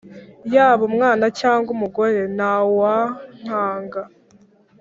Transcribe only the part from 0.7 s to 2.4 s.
umwana cyangwa umugore,